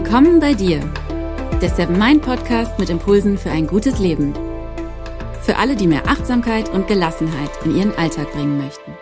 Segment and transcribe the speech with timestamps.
[0.00, 0.78] Willkommen bei dir,
[1.60, 4.32] der Seven Mind Podcast mit Impulsen für ein gutes Leben.
[5.42, 8.92] Für alle, die mehr Achtsamkeit und Gelassenheit in ihren Alltag bringen möchten.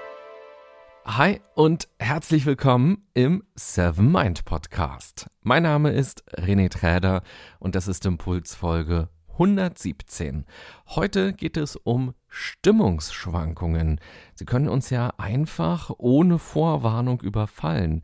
[1.04, 5.26] Hi und herzlich willkommen im Seven Mind Podcast.
[5.43, 7.22] Mein Name ist René Träder
[7.58, 10.46] und das ist Impulsfolge 117.
[10.88, 14.00] Heute geht es um Stimmungsschwankungen.
[14.35, 18.02] Sie können uns ja einfach ohne Vorwarnung überfallen.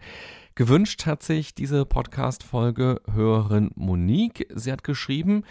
[0.55, 4.47] Gewünscht hat sich diese Podcast-Folge Hörerin Monique.
[4.55, 5.45] Sie hat geschrieben,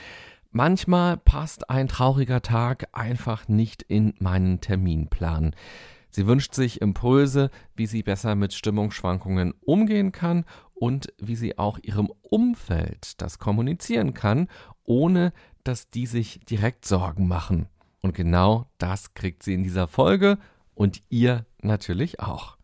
[0.51, 5.55] manchmal passt ein trauriger Tag einfach nicht in meinen Terminplan.
[6.11, 11.79] Sie wünscht sich Impulse, wie sie besser mit Stimmungsschwankungen umgehen kann und wie sie auch
[11.81, 14.49] ihrem Umfeld das kommunizieren kann,
[14.83, 17.65] ohne dass die sich direkt Sorgen machen.
[18.01, 20.37] Und genau das kriegt sie in dieser Folge
[20.75, 22.60] und ihr natürlich auch.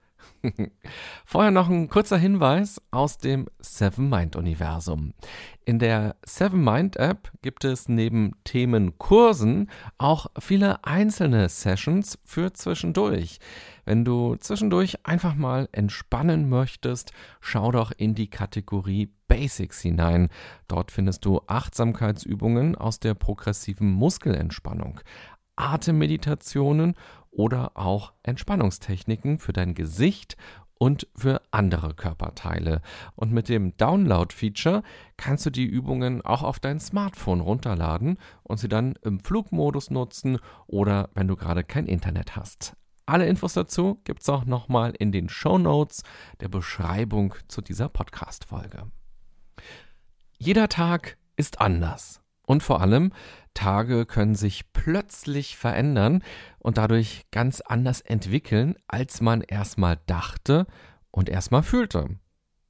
[1.26, 5.14] Vorher noch ein kurzer Hinweis aus dem Seven Mind Universum.
[5.66, 13.40] In der Seven Mind App gibt es neben Themenkursen auch viele einzelne Sessions für zwischendurch.
[13.86, 20.30] Wenn du zwischendurch einfach mal entspannen möchtest, schau doch in die Kategorie Basics hinein.
[20.68, 25.02] Dort findest du Achtsamkeitsübungen aus der progressiven Muskelentspannung,
[25.58, 26.96] Atemmeditationen
[27.38, 30.36] oder auch Entspannungstechniken für dein Gesicht
[30.80, 32.82] und für andere Körperteile.
[33.16, 34.84] Und mit dem Download-Feature
[35.18, 40.40] kannst du die Übungen auch auf dein Smartphone runterladen und sie dann im Flugmodus nutzen
[40.66, 42.76] oder wenn du gerade kein Internet hast.
[43.06, 46.04] Alle Infos dazu gibt es auch nochmal in den Show Notes
[46.42, 48.92] der Beschreibung zu dieser Podcast-Folge.
[50.38, 52.22] Jeder Tag ist anders.
[52.48, 53.12] Und vor allem,
[53.54, 56.24] Tage können sich plötzlich verändern
[56.60, 60.66] und dadurch ganz anders entwickeln, als man erstmal dachte
[61.12, 62.18] und erstmal fühlte.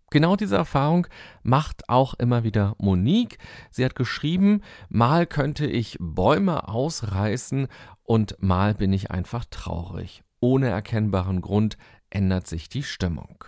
[0.09, 1.05] Genau diese Erfahrung
[1.43, 3.37] macht auch immer wieder Monique.
[3.69, 7.67] Sie hat geschrieben, mal könnte ich Bäume ausreißen
[8.03, 10.23] und mal bin ich einfach traurig.
[10.39, 11.77] Ohne erkennbaren Grund
[12.09, 13.43] ändert sich die Stimmung.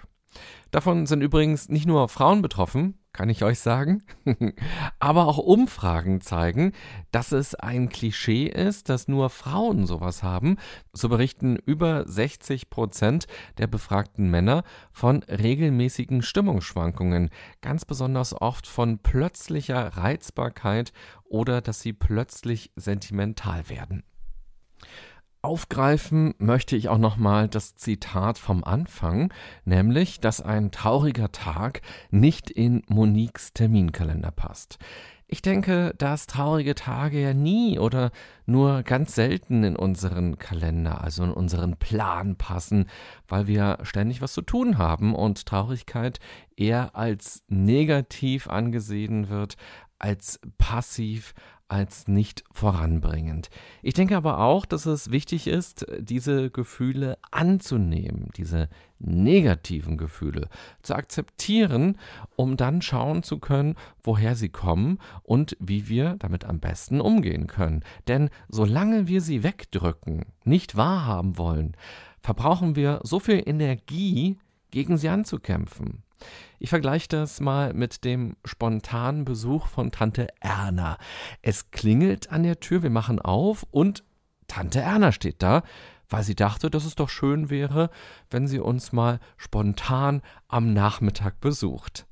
[0.70, 4.04] Davon sind übrigens nicht nur Frauen betroffen, kann ich euch sagen.
[5.00, 6.74] Aber auch Umfragen zeigen,
[7.12, 10.58] dass es ein Klischee ist, dass nur Frauen sowas haben.
[10.94, 13.28] So berichten über 60 Prozent
[13.58, 17.30] der befragten Männer von regelmäßigen Stimmungsschwankungen,
[17.62, 20.94] ganz besonders oft von plötzlicher Reizbarkeit
[21.26, 24.04] oder dass sie plötzlich sentimental werden.
[25.50, 29.34] Aufgreifen möchte ich auch nochmal das Zitat vom Anfang,
[29.66, 34.78] nämlich, dass ein trauriger Tag nicht in Moniques Terminkalender passt.
[35.26, 38.12] Ich denke, dass traurige Tage ja nie oder
[38.46, 42.86] nur ganz selten in unseren Kalender, also in unseren Plan passen,
[43.28, 46.20] weil wir ständig was zu tun haben und Traurigkeit
[46.58, 49.56] eher als negativ angesehen wird,
[50.00, 51.34] als passiv,
[51.70, 53.50] als nicht voranbringend.
[53.84, 60.50] Ich denke aber auch, dass es wichtig ist, diese Gefühle anzunehmen, diese negativen Gefühle
[60.82, 61.98] zu akzeptieren,
[62.36, 67.46] um dann schauen zu können, woher sie kommen und wie wir damit am besten umgehen
[67.46, 67.84] können.
[68.08, 71.78] Denn solange wir sie wegdrücken, nicht wahrhaben wollen,
[72.20, 74.38] verbrauchen wir so viel Energie,
[74.72, 76.04] gegen sie anzukämpfen.
[76.60, 80.98] Ich vergleiche das mal mit dem spontanen Besuch von Tante Erna.
[81.42, 84.04] Es klingelt an der Tür, wir machen auf und
[84.48, 85.64] Tante Erna steht da,
[86.10, 87.90] weil sie dachte, dass es doch schön wäre,
[88.30, 92.08] wenn sie uns mal spontan am Nachmittag besucht.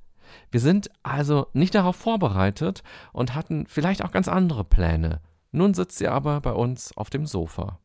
[0.52, 5.22] Wir sind also nicht darauf vorbereitet und hatten vielleicht auch ganz andere Pläne.
[5.52, 7.80] Nun sitzt sie aber bei uns auf dem Sofa.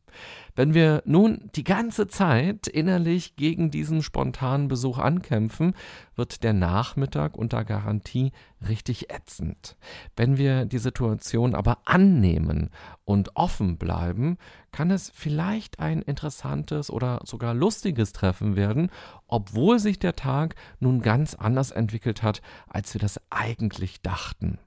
[0.55, 5.73] Wenn wir nun die ganze Zeit innerlich gegen diesen spontanen Besuch ankämpfen,
[6.15, 8.31] wird der Nachmittag unter Garantie
[8.67, 9.75] richtig ätzend.
[10.15, 12.69] Wenn wir die Situation aber annehmen
[13.03, 14.37] und offen bleiben,
[14.71, 18.89] kann es vielleicht ein interessantes oder sogar lustiges Treffen werden,
[19.27, 24.59] obwohl sich der Tag nun ganz anders entwickelt hat, als wir das eigentlich dachten.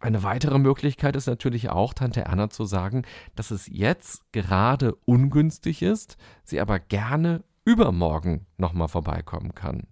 [0.00, 3.02] Eine weitere Möglichkeit ist natürlich auch, Tante Erna zu sagen,
[3.34, 9.88] dass es jetzt gerade ungünstig ist, sie aber gerne übermorgen nochmal vorbeikommen kann.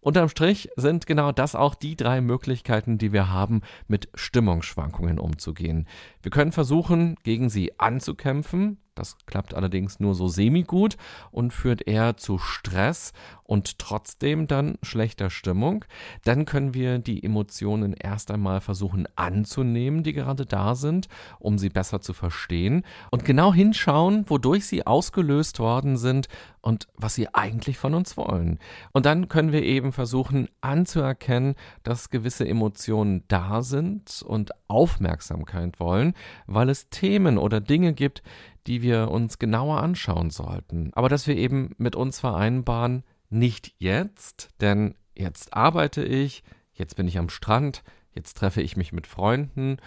[0.00, 5.86] Unterm Strich sind genau das auch die drei Möglichkeiten, die wir haben, mit Stimmungsschwankungen umzugehen.
[6.22, 10.96] Wir können versuchen, gegen sie anzukämpfen, Das klappt allerdings nur so semi-gut
[11.30, 13.12] und führt eher zu Stress
[13.44, 15.84] und trotzdem dann schlechter Stimmung.
[16.24, 21.08] Dann können wir die Emotionen erst einmal versuchen anzunehmen, die gerade da sind,
[21.38, 26.28] um sie besser zu verstehen und genau hinschauen, wodurch sie ausgelöst worden sind
[26.60, 28.58] und was sie eigentlich von uns wollen.
[28.92, 36.14] Und dann können wir eben versuchen anzuerkennen, dass gewisse Emotionen da sind und Aufmerksamkeit wollen,
[36.46, 38.22] weil es Themen oder Dinge gibt,
[38.66, 40.90] die wir uns genauer anschauen sollten.
[40.94, 46.42] Aber dass wir eben mit uns vereinbaren, nicht jetzt, denn jetzt arbeite ich,
[46.72, 49.78] jetzt bin ich am Strand, jetzt treffe ich mich mit Freunden,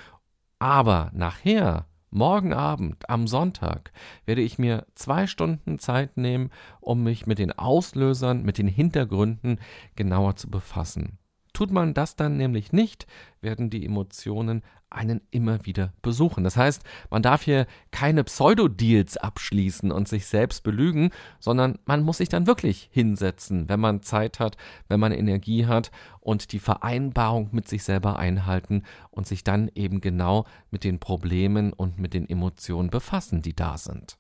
[0.60, 3.92] aber nachher Morgen Abend, am Sonntag,
[4.26, 9.60] werde ich mir zwei Stunden Zeit nehmen, um mich mit den Auslösern, mit den Hintergründen
[9.96, 11.18] genauer zu befassen.
[11.54, 13.06] Tut man das dann nämlich nicht,
[13.42, 14.64] werden die Emotionen
[14.94, 16.44] einen immer wieder besuchen.
[16.44, 21.10] Das heißt, man darf hier keine Pseudo-Deals abschließen und sich selbst belügen,
[21.40, 24.58] sondern man muss sich dann wirklich hinsetzen, wenn man Zeit hat,
[24.88, 30.02] wenn man Energie hat und die Vereinbarung mit sich selber einhalten und sich dann eben
[30.02, 34.18] genau mit den Problemen und mit den Emotionen befassen, die da sind.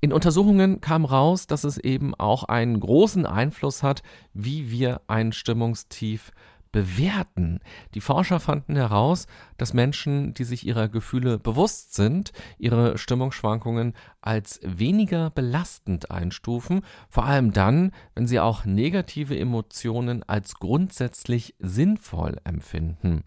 [0.00, 4.02] In Untersuchungen kam raus, dass es eben auch einen großen Einfluss hat,
[4.32, 6.30] wie wir ein Stimmungstief
[6.70, 7.60] bewerten.
[7.94, 14.60] Die Forscher fanden heraus, dass Menschen, die sich ihrer Gefühle bewusst sind, ihre Stimmungsschwankungen als
[14.62, 23.24] weniger belastend einstufen, vor allem dann, wenn sie auch negative Emotionen als grundsätzlich sinnvoll empfinden.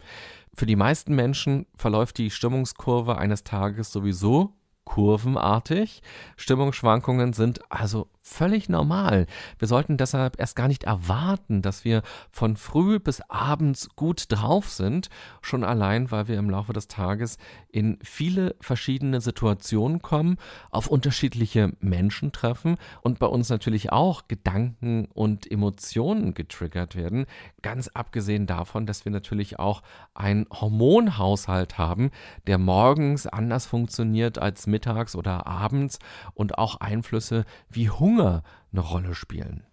[0.54, 4.54] Für die meisten Menschen verläuft die Stimmungskurve eines Tages sowieso
[4.92, 6.02] kurvenartig.
[6.36, 9.26] Stimmungsschwankungen sind also völlig normal.
[9.58, 14.68] Wir sollten deshalb erst gar nicht erwarten, dass wir von früh bis abends gut drauf
[14.68, 15.10] sind,
[15.42, 17.36] schon allein, weil wir im Laufe des Tages
[17.68, 20.36] in viele verschiedene Situationen kommen,
[20.70, 27.26] auf unterschiedliche Menschen treffen und bei uns natürlich auch Gedanken und Emotionen getriggert werden,
[27.60, 29.82] ganz abgesehen davon, dass wir natürlich auch
[30.14, 32.12] einen Hormonhaushalt haben,
[32.46, 35.98] der morgens anders funktioniert als mittags oder abends
[36.34, 38.42] und auch Einflüsse wie Hunger Hunger
[38.72, 39.64] eine Rolle spielen.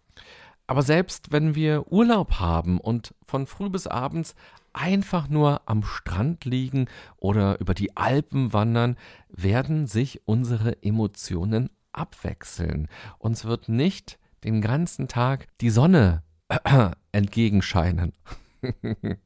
[0.66, 4.34] Aber selbst wenn wir Urlaub haben und von früh bis abends
[4.72, 6.88] einfach nur am Strand liegen
[7.18, 8.96] oder über die Alpen wandern,
[9.30, 12.88] werden sich unsere Emotionen abwechseln.
[13.18, 16.24] Uns wird nicht den ganzen Tag die Sonne
[17.12, 18.14] entgegenscheinen.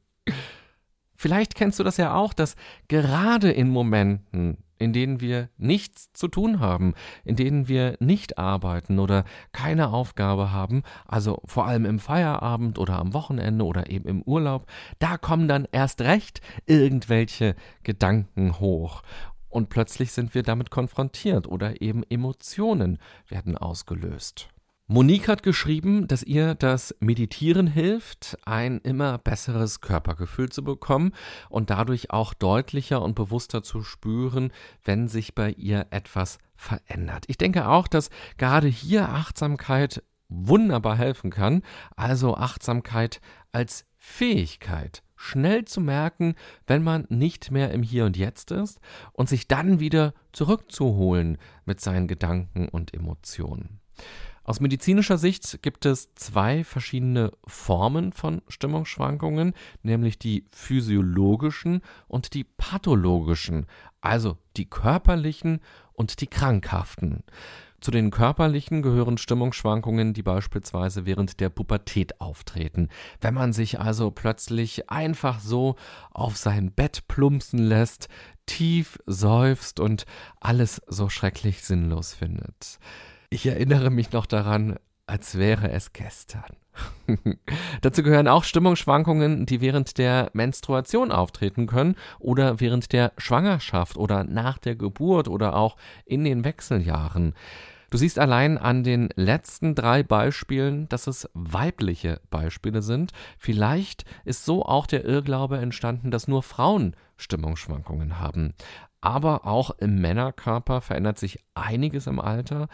[1.14, 2.56] Vielleicht kennst du das ja auch, dass
[2.88, 6.94] gerade in Momenten, in denen wir nichts zu tun haben,
[7.24, 12.98] in denen wir nicht arbeiten oder keine Aufgabe haben, also vor allem im Feierabend oder
[12.98, 19.02] am Wochenende oder eben im Urlaub, da kommen dann erst recht irgendwelche Gedanken hoch.
[19.48, 22.98] Und plötzlich sind wir damit konfrontiert oder eben Emotionen
[23.28, 24.48] werden ausgelöst.
[24.86, 31.12] Monique hat geschrieben, dass ihr das Meditieren hilft, ein immer besseres Körpergefühl zu bekommen
[31.48, 34.52] und dadurch auch deutlicher und bewusster zu spüren,
[34.84, 37.24] wenn sich bei ihr etwas verändert.
[37.28, 41.62] Ich denke auch, dass gerade hier Achtsamkeit wunderbar helfen kann,
[41.96, 43.22] also Achtsamkeit
[43.52, 46.34] als Fähigkeit, schnell zu merken,
[46.66, 48.80] wenn man nicht mehr im Hier und Jetzt ist
[49.14, 53.80] und sich dann wieder zurückzuholen mit seinen Gedanken und Emotionen.
[54.44, 62.44] Aus medizinischer Sicht gibt es zwei verschiedene Formen von Stimmungsschwankungen, nämlich die physiologischen und die
[62.44, 63.66] pathologischen,
[64.02, 65.60] also die körperlichen
[65.94, 67.24] und die krankhaften.
[67.80, 72.88] Zu den körperlichen gehören Stimmungsschwankungen, die beispielsweise während der Pubertät auftreten.
[73.22, 75.76] Wenn man sich also plötzlich einfach so
[76.10, 78.08] auf sein Bett plumpsen lässt,
[78.46, 80.04] tief seufzt und
[80.40, 82.78] alles so schrecklich sinnlos findet.
[83.34, 84.76] Ich erinnere mich noch daran,
[85.08, 86.54] als wäre es gestern.
[87.82, 94.22] Dazu gehören auch Stimmungsschwankungen, die während der Menstruation auftreten können oder während der Schwangerschaft oder
[94.22, 97.34] nach der Geburt oder auch in den Wechseljahren.
[97.90, 103.10] Du siehst allein an den letzten drei Beispielen, dass es weibliche Beispiele sind.
[103.36, 108.54] Vielleicht ist so auch der Irrglaube entstanden, dass nur Frauen Stimmungsschwankungen haben.
[109.00, 112.68] Aber auch im Männerkörper verändert sich einiges im Alter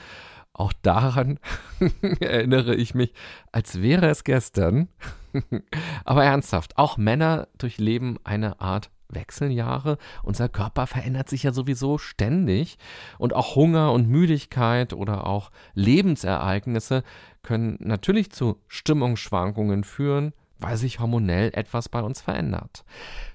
[0.52, 1.38] auch daran
[2.20, 3.12] erinnere ich mich,
[3.52, 4.88] als wäre es gestern.
[6.04, 9.98] Aber ernsthaft, auch Männer durchleben eine Art Wechseljahre.
[10.22, 12.78] Unser Körper verändert sich ja sowieso ständig.
[13.18, 17.02] Und auch Hunger und Müdigkeit oder auch Lebensereignisse
[17.42, 22.84] können natürlich zu Stimmungsschwankungen führen, weil sich hormonell etwas bei uns verändert.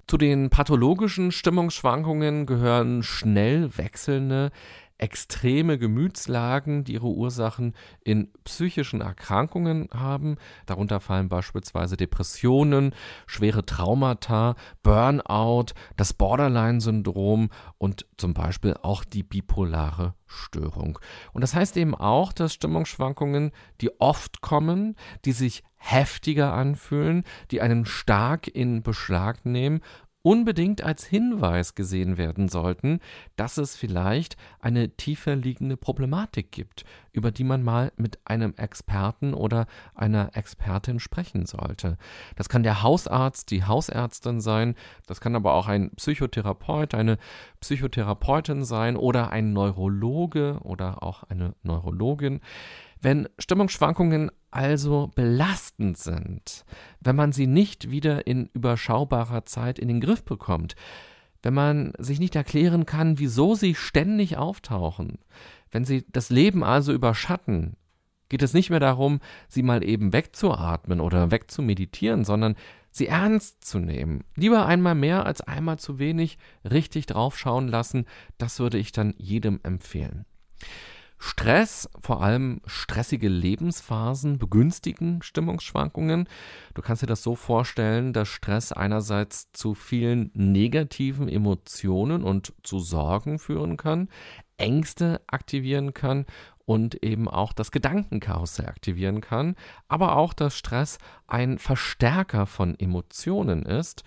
[0.08, 4.52] Zu den pathologischen Stimmungsschwankungen gehören schnell wechselnde,
[4.98, 7.74] extreme Gemütslagen, die ihre Ursachen
[8.04, 10.38] in psychischen Erkrankungen haben.
[10.66, 12.94] Darunter fallen beispielsweise Depressionen,
[13.28, 21.00] schwere Traumata, Burnout, das Borderline-Syndrom und zum Beispiel auch die bipolare Störung.
[21.34, 27.62] Und das heißt eben auch, dass Stimmungsschwankungen, die oft kommen, die sich heftiger anfühlen, die
[27.62, 29.82] einen stark in Beschlag nehmen
[30.25, 33.00] unbedingt als Hinweis gesehen werden sollten,
[33.36, 39.36] dass es vielleicht eine tiefer liegende Problematik gibt, über die man mal mit einem Experten
[39.36, 42.00] oder einer Expertin sprechen sollte.
[42.38, 44.74] Das kann der Hausarzt, die Hausärztin sein,
[45.05, 47.20] das kann aber auch ein Psychotherapeut, eine
[47.60, 52.41] Psychotherapeutin sein oder ein Neurologe oder auch eine Neurologin.
[53.02, 56.66] Wenn Stimmungsschwankungen also belastend sind,
[57.02, 60.75] wenn man sie nicht wieder in überschaubarer Zeit in den Griff bekommt,
[61.44, 65.20] wenn man sich nicht erklären kann, wieso sie ständig auftauchen,
[65.72, 67.75] wenn sie das Leben also überschatten,
[68.30, 72.56] geht es nicht mehr darum, sie mal eben wegzuatmen oder wegzumeditieren, sondern
[72.90, 74.24] sie ernst zu nehmen.
[74.36, 78.06] Lieber einmal mehr als einmal zu wenig richtig draufschauen lassen,
[78.38, 80.25] das würde ich dann jedem empfehlen.
[81.18, 86.28] Stress, vor allem stressige Lebensphasen, begünstigen Stimmungsschwankungen.
[86.74, 92.80] Du kannst dir das so vorstellen, dass Stress einerseits zu vielen negativen Emotionen und zu
[92.80, 94.10] Sorgen führen kann,
[94.58, 96.26] Ängste aktivieren kann
[96.66, 99.56] und eben auch das Gedankenkarussell aktivieren kann,
[99.88, 104.04] aber auch, dass Stress ein Verstärker von Emotionen ist,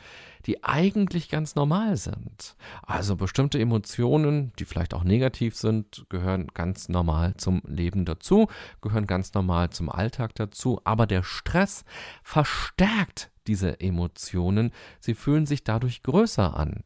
[0.47, 2.57] die eigentlich ganz normal sind.
[2.83, 8.49] Also bestimmte Emotionen, die vielleicht auch negativ sind, gehören ganz normal zum Leben dazu,
[8.81, 11.85] gehören ganz normal zum Alltag dazu, aber der Stress
[12.23, 16.85] verstärkt diese Emotionen, sie fühlen sich dadurch größer an.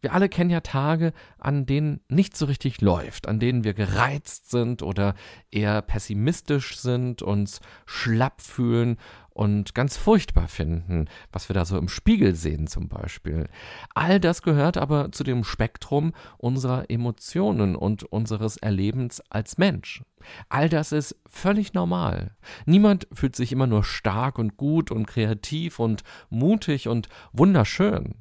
[0.00, 4.50] Wir alle kennen ja Tage, an denen nicht so richtig läuft, an denen wir gereizt
[4.50, 5.14] sind oder
[5.50, 8.98] eher pessimistisch sind, uns schlapp fühlen
[9.36, 13.48] und ganz furchtbar finden, was wir da so im Spiegel sehen zum Beispiel.
[13.94, 20.02] All das gehört aber zu dem Spektrum unserer Emotionen und unseres Erlebens als Mensch.
[20.48, 22.34] All das ist völlig normal.
[22.64, 28.14] Niemand fühlt sich immer nur stark und gut und kreativ und mutig und wunderschön.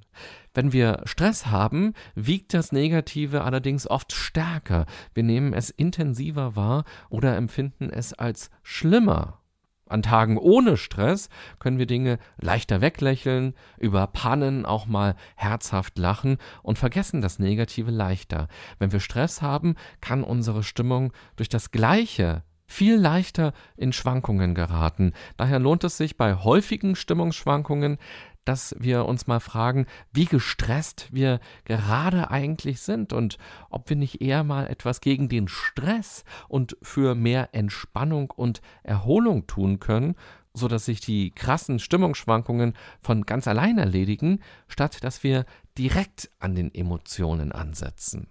[0.53, 4.85] Wenn wir Stress haben, wiegt das Negative allerdings oft stärker.
[5.13, 9.39] Wir nehmen es intensiver wahr oder empfinden es als schlimmer
[9.87, 16.37] an Tagen ohne Stress können wir Dinge leichter weglächeln, über Pannen auch mal herzhaft lachen
[16.63, 18.47] und vergessen das Negative leichter.
[18.79, 25.13] Wenn wir Stress haben, kann unsere Stimmung durch das Gleiche viel leichter in Schwankungen geraten.
[25.37, 27.97] Daher lohnt es sich bei häufigen Stimmungsschwankungen
[28.45, 33.37] dass wir uns mal fragen, wie gestresst wir gerade eigentlich sind und
[33.69, 39.47] ob wir nicht eher mal etwas gegen den Stress und für mehr Entspannung und Erholung
[39.47, 40.15] tun können,
[40.53, 45.45] so dass sich die krassen Stimmungsschwankungen von ganz allein erledigen, statt dass wir
[45.77, 48.27] direkt an den Emotionen ansetzen.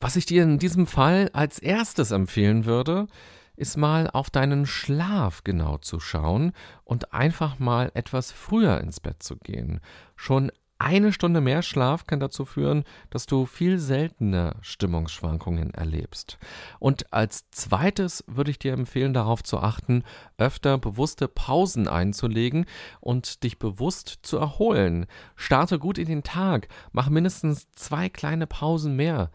[0.00, 3.06] Was ich dir in diesem Fall als erstes empfehlen würde,
[3.56, 6.52] ist mal auf deinen Schlaf genau zu schauen
[6.84, 9.80] und einfach mal etwas früher ins Bett zu gehen.
[10.16, 16.36] Schon eine Stunde mehr Schlaf kann dazu führen, dass du viel seltener Stimmungsschwankungen erlebst.
[16.80, 20.02] Und als zweites würde ich dir empfehlen, darauf zu achten,
[20.36, 22.66] öfter bewusste Pausen einzulegen
[23.00, 25.06] und dich bewusst zu erholen.
[25.36, 29.30] Starte gut in den Tag, mach mindestens zwei kleine Pausen mehr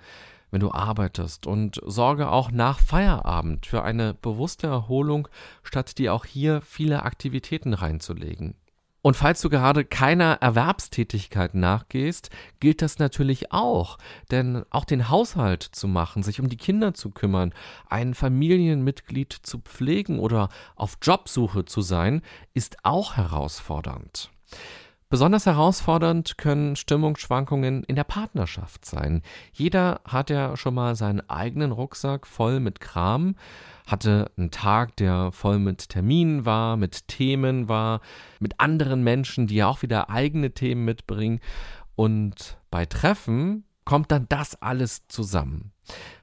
[0.52, 5.28] wenn du arbeitest und sorge auch nach Feierabend für eine bewusste Erholung,
[5.64, 8.56] statt dir auch hier viele Aktivitäten reinzulegen.
[9.02, 12.30] Und falls du gerade keiner Erwerbstätigkeit nachgehst,
[12.60, 13.98] gilt das natürlich auch.
[14.30, 17.54] Denn auch den Haushalt zu machen, sich um die Kinder zu kümmern,
[17.88, 22.22] ein Familienmitglied zu pflegen oder auf Jobsuche zu sein,
[22.54, 24.32] ist auch herausfordernd.
[25.12, 29.24] Besonders herausfordernd können Stimmungsschwankungen in der Partnerschaft sein.
[29.52, 33.36] Jeder hat ja schon mal seinen eigenen Rucksack voll mit Kram,
[33.88, 38.02] hatte einen Tag, der voll mit Terminen war, mit Themen war,
[38.40, 41.40] mit anderen Menschen, die ja auch wieder eigene Themen mitbringen.
[41.96, 45.72] Und bei Treffen kommt dann das alles zusammen.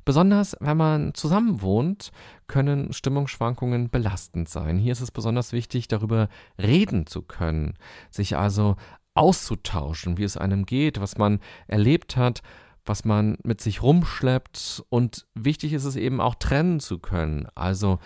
[0.06, 2.12] Besonders wenn man zusammen wohnt,
[2.46, 4.78] können Stimmungsschwankungen belastend sein.
[4.78, 6.28] Hier ist es besonders wichtig, darüber
[6.62, 7.74] reden zu können,
[8.08, 8.76] sich also
[9.14, 12.42] auszutauschen, wie es einem geht, was man erlebt hat,
[12.84, 17.48] was man mit sich rumschleppt und wichtig ist es eben auch trennen zu können.
[17.56, 17.98] Also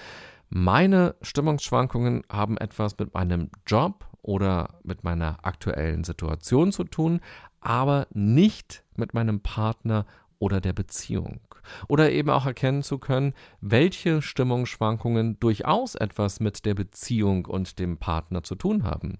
[0.48, 7.20] meine Stimmungsschwankungen haben etwas mit meinem Job oder mit meiner aktuellen Situation zu tun,
[7.60, 10.06] aber nicht mit meinem Partner
[10.38, 11.40] oder der Beziehung.
[11.88, 17.98] Oder eben auch erkennen zu können, welche Stimmungsschwankungen durchaus etwas mit der Beziehung und dem
[17.98, 19.18] Partner zu tun haben.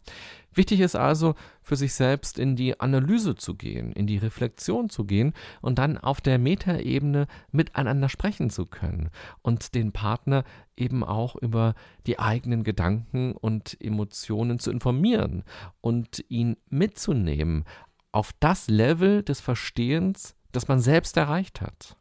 [0.52, 5.04] Wichtig ist also, für sich selbst in die Analyse zu gehen, in die Reflexion zu
[5.04, 9.10] gehen und dann auf der Metaebene miteinander sprechen zu können
[9.42, 10.42] und den Partner
[10.76, 11.74] eben auch über
[12.06, 15.44] die eigenen Gedanken und Emotionen zu informieren
[15.80, 17.64] und ihn mitzunehmen
[18.10, 21.96] auf das Level des Verstehens, das man selbst erreicht hat.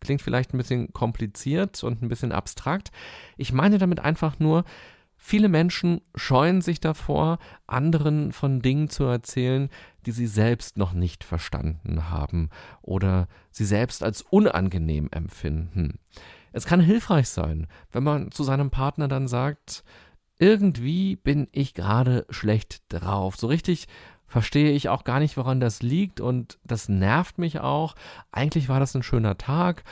[0.00, 2.90] Klingt vielleicht ein bisschen kompliziert und ein bisschen abstrakt.
[3.36, 4.64] Ich meine damit einfach nur,
[5.16, 9.68] viele Menschen scheuen sich davor, anderen von Dingen zu erzählen,
[10.04, 12.50] die sie selbst noch nicht verstanden haben
[12.82, 15.98] oder sie selbst als unangenehm empfinden.
[16.52, 19.82] Es kann hilfreich sein, wenn man zu seinem Partner dann sagt,
[20.38, 23.36] irgendwie bin ich gerade schlecht drauf.
[23.36, 23.88] So richtig
[24.26, 27.94] verstehe ich auch gar nicht, woran das liegt und das nervt mich auch.
[28.32, 29.84] Eigentlich war das ein schöner Tag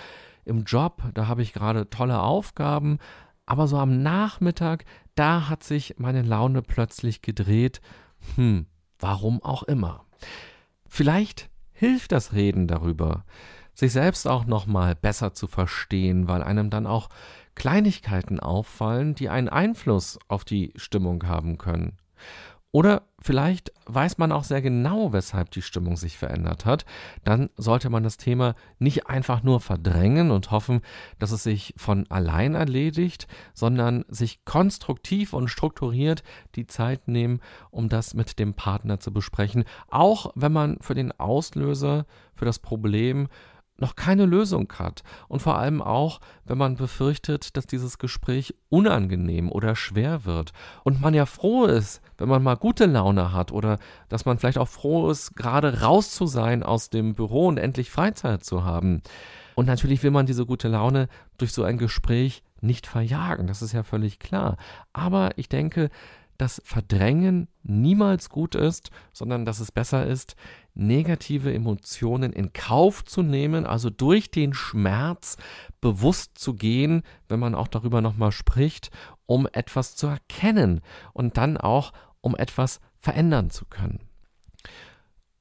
[0.45, 2.99] im Job, da habe ich gerade tolle Aufgaben,
[3.47, 7.81] aber so am Nachmittag, da hat sich meine Laune plötzlich gedreht.
[8.37, 8.67] Hm,
[8.99, 10.05] warum auch immer.
[10.89, 13.25] Vielleicht hilft das Reden darüber,
[13.75, 17.09] sich selbst auch nochmal besser zu verstehen, weil einem dann auch
[17.55, 21.97] Kleinigkeiten auffallen, die einen Einfluss auf die Stimmung haben können.
[22.75, 26.85] Oder vielleicht weiß man auch sehr genau, weshalb die Stimmung sich verändert hat.
[27.23, 30.81] Dann sollte man das Thema nicht einfach nur verdrängen und hoffen,
[31.21, 36.25] dass es sich von allein erledigt, sondern sich konstruktiv und strukturiert
[36.57, 37.39] die Zeit nehmen,
[37.71, 39.63] um das mit dem Partner zu besprechen.
[39.87, 43.29] Auch wenn man für den Auslöser, für das Problem
[43.79, 49.51] noch keine Lösung hat und vor allem auch, wenn man befürchtet, dass dieses Gespräch unangenehm
[49.51, 50.53] oder schwer wird
[50.85, 53.79] und man ja froh ist, wenn man mal gute Laune hat oder
[54.09, 57.91] dass man vielleicht auch froh ist, gerade raus zu sein aus dem Büro und endlich
[57.91, 59.03] Freizeit zu haben.
[59.57, 63.73] Und natürlich will man diese gute Laune durch so ein Gespräch nicht verjagen, das ist
[63.73, 64.57] ja völlig klar.
[64.93, 65.91] Aber ich denke,
[66.39, 70.37] dass Verdrängen niemals gut ist, sondern dass es besser ist,
[70.75, 75.37] negative Emotionen in Kauf zu nehmen, also durch den Schmerz
[75.81, 78.91] bewusst zu gehen, wenn man auch darüber nochmal spricht,
[79.27, 80.81] um etwas zu erkennen
[81.13, 84.01] und dann auch, um etwas verändern zu können.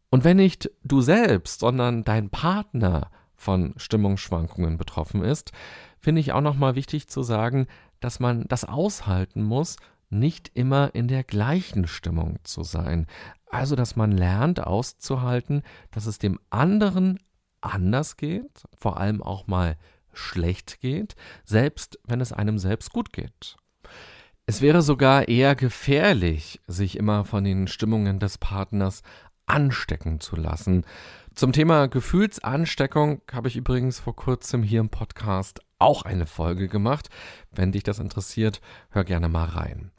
[0.10, 5.52] Und wenn nicht du selbst, sondern dein Partner von Stimmungsschwankungen betroffen ist,
[6.00, 7.68] finde ich auch nochmal wichtig zu sagen,
[8.00, 9.78] dass man das aushalten muss
[10.14, 13.08] nicht immer in der gleichen Stimmung zu sein.
[13.50, 17.20] Also, dass man lernt auszuhalten, dass es dem anderen
[17.62, 19.78] anders geht, vor allem auch mal
[20.14, 23.58] schlecht geht, selbst wenn es einem selbst gut geht.
[24.46, 29.02] Es wäre sogar eher gefährlich, sich immer von den Stimmungen des Partners
[29.46, 30.86] anstecken zu lassen.
[31.34, 37.10] Zum Thema Gefühlsansteckung habe ich übrigens vor kurzem hier im Podcast auch eine Folge gemacht.
[37.52, 39.92] Wenn dich das interessiert, hör gerne mal rein.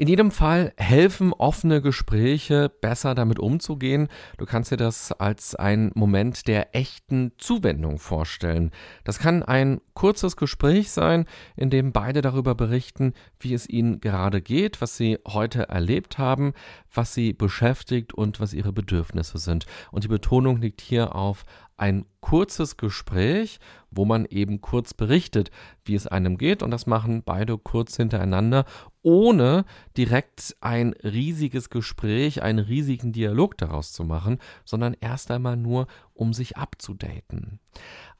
[0.00, 4.06] In jedem Fall helfen offene Gespräche, besser damit umzugehen.
[4.36, 8.70] Du kannst dir das als einen Moment der echten Zuwendung vorstellen.
[9.02, 11.24] Das kann ein kurzes Gespräch sein,
[11.56, 16.52] in dem beide darüber berichten, wie es ihnen gerade geht, was sie heute erlebt haben,
[16.94, 19.66] was sie beschäftigt und was ihre Bedürfnisse sind.
[19.90, 21.44] Und die Betonung liegt hier auf
[21.78, 23.58] ein kurzes Gespräch,
[23.90, 25.50] wo man eben kurz berichtet,
[25.84, 26.62] wie es einem geht.
[26.62, 28.66] Und das machen beide kurz hintereinander,
[29.02, 29.64] ohne
[29.96, 36.34] direkt ein riesiges Gespräch, einen riesigen Dialog daraus zu machen, sondern erst einmal nur, um
[36.34, 37.60] sich abzudaten.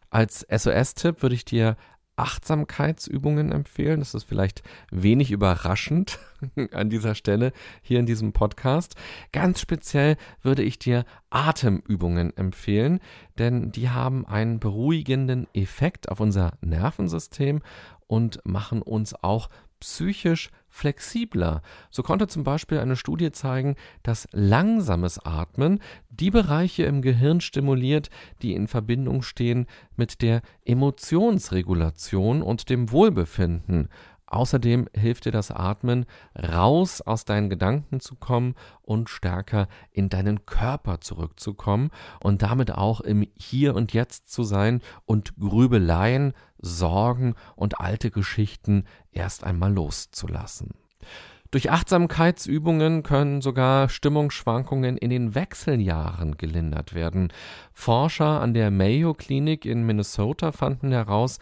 [0.09, 1.77] Als SOS-Tipp würde ich dir
[2.19, 4.01] Achtsamkeitsübungen empfehlen.
[4.01, 6.19] Das ist vielleicht wenig überraschend
[6.73, 7.53] an dieser Stelle
[7.83, 8.97] hier in diesem Podcast.
[9.33, 13.01] Ganz speziell würde ich dir Atemübungen empfehlen,
[13.39, 17.61] denn die haben einen beruhigenden Effekt auf unser Nervensystem
[18.07, 19.49] und machen uns auch
[19.81, 21.63] psychisch flexibler.
[21.91, 28.11] So konnte zum Beispiel eine Studie zeigen, dass langsames Atmen die Bereiche im Gehirn stimuliert,
[28.43, 33.89] die in Verbindung stehen mit der Emotionsregulation und dem Wohlbefinden.
[34.31, 36.05] Außerdem hilft dir das Atmen,
[36.37, 43.01] raus aus deinen Gedanken zu kommen und stärker in deinen Körper zurückzukommen und damit auch
[43.01, 50.75] im Hier und Jetzt zu sein und Grübeleien, Sorgen und alte Geschichten erst einmal loszulassen.
[51.51, 57.33] Durch Achtsamkeitsübungen können sogar Stimmungsschwankungen in den Wechseljahren gelindert werden.
[57.73, 61.39] Forscher an der Mayo Klinik in Minnesota fanden heraus,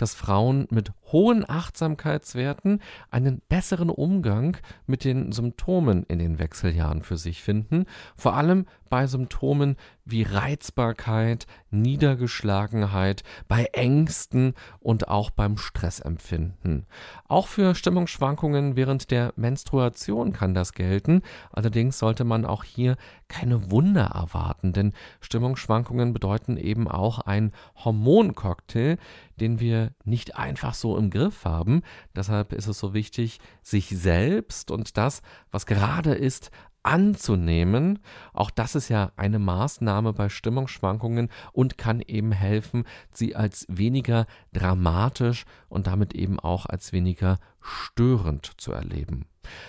[0.00, 7.16] dass Frauen mit hohen Achtsamkeitswerten einen besseren Umgang mit den Symptomen in den Wechseljahren für
[7.16, 7.84] sich finden,
[8.16, 16.86] vor allem bei Symptomen wie Reizbarkeit, Niedergeschlagenheit, bei Ängsten und auch beim Stressempfinden.
[17.28, 22.96] Auch für Stimmungsschwankungen während der Menstruation kann das gelten, allerdings sollte man auch hier
[23.28, 27.52] keine Wunder erwarten, denn Stimmungsschwankungen bedeuten eben auch ein
[27.84, 28.98] Hormoncocktail,
[29.40, 31.82] den wir nicht einfach so im Griff haben.
[32.14, 36.50] Deshalb ist es so wichtig, sich selbst und das, was gerade ist,
[36.82, 37.98] anzunehmen.
[38.32, 44.26] Auch das ist ja eine Maßnahme bei Stimmungsschwankungen und kann eben helfen, sie als weniger
[44.52, 49.26] dramatisch und damit eben auch als weniger störend zu erleben.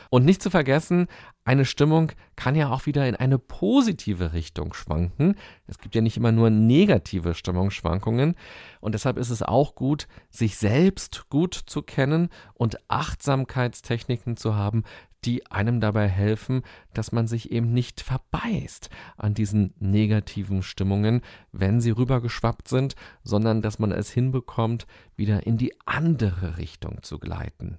[0.10, 1.08] Und nicht zu vergessen,
[1.44, 5.36] eine Stimmung kann ja auch wieder in eine positive Richtung schwanken.
[5.68, 8.36] Es gibt ja nicht immer nur negative Stimmungsschwankungen.
[8.80, 14.84] Und deshalb ist es auch gut, sich selbst gut zu kennen und Achtsamkeitstechniken zu haben,
[15.24, 21.80] die einem dabei helfen, dass man sich eben nicht verbeißt an diesen negativen Stimmungen, wenn
[21.80, 27.78] sie rübergeschwappt sind, sondern dass man es hinbekommt, wieder in die andere Richtung zu gleiten.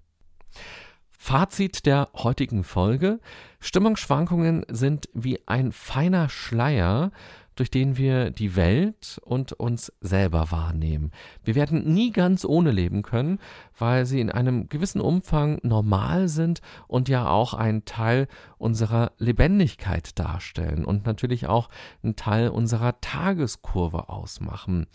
[1.25, 3.21] Fazit der heutigen Folge.
[3.61, 7.13] Stimmungsschwankungen sind wie ein feiner Schleier,
[7.55, 11.13] durch den wir die Welt und uns selber wahrnehmen.
[11.45, 13.39] Wir werden nie ganz ohne leben können,
[13.79, 18.27] weil sie in einem gewissen Umfang normal sind und ja auch ein Teil
[18.59, 21.69] unserer Lebendigkeit darstellen und natürlich auch
[22.03, 24.89] ein Teil unserer Tageskurve ausmachen.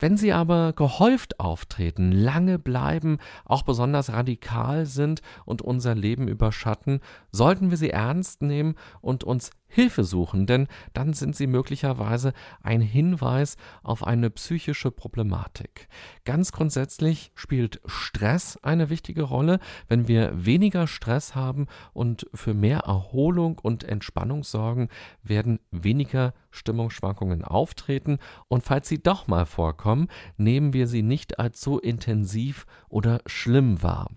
[0.00, 7.00] Wenn sie aber gehäuft auftreten, lange bleiben, auch besonders radikal sind und unser Leben überschatten,
[7.30, 12.80] sollten wir sie ernst nehmen und uns Hilfe suchen, denn dann sind sie möglicherweise ein
[12.80, 15.88] Hinweis auf eine psychische Problematik.
[16.24, 19.60] Ganz grundsätzlich spielt Stress eine wichtige Rolle.
[19.88, 24.88] Wenn wir weniger Stress haben und für mehr Erholung und Entspannung sorgen,
[25.22, 31.60] werden weniger Stimmungsschwankungen auftreten und falls sie doch mal vorkommen, nehmen wir sie nicht als
[31.60, 34.10] so intensiv oder schlimm wahr.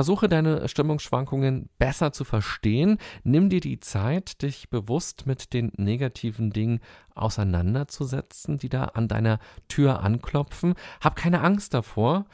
[0.00, 2.96] Versuche deine Stimmungsschwankungen besser zu verstehen.
[3.22, 6.80] Nimm dir die Zeit, dich bewusst mit den negativen Dingen
[7.14, 10.72] auseinanderzusetzen, die da an deiner Tür anklopfen.
[11.02, 12.24] Hab keine Angst davor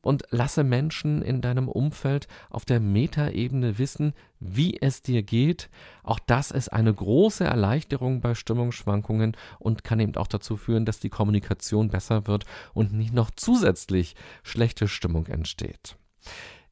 [0.00, 5.70] und lasse Menschen in deinem Umfeld auf der Metaebene wissen, wie es dir geht.
[6.04, 11.00] Auch das ist eine große Erleichterung bei Stimmungsschwankungen und kann eben auch dazu führen, dass
[11.00, 15.96] die Kommunikation besser wird und nicht noch zusätzlich schlechte Stimmung entsteht.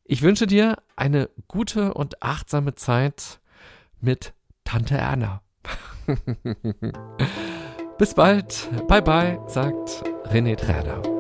[0.09, 3.41] Ich wünsche dir eine gute und achtsame Zeit
[4.01, 5.43] mit Tante Erna.
[7.99, 8.69] Bis bald.
[8.87, 11.16] Bye bye, sagt René Träder.